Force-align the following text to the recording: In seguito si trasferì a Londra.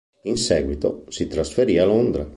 In 0.23 0.35
seguito 0.37 1.05
si 1.09 1.27
trasferì 1.27 1.77
a 1.77 1.85
Londra. 1.85 2.27